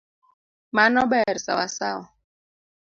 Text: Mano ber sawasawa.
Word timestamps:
Mano 0.75 1.01
ber 1.11 1.35
sawasawa. 1.45 2.05